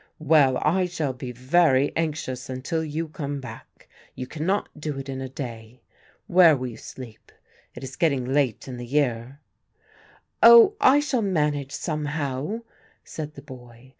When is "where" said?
6.25-6.57